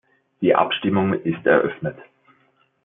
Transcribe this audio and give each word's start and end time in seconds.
Die 0.41 0.55
Abstimmung 0.55 1.13
ist 1.13 1.45
eröffnet. 1.45 1.99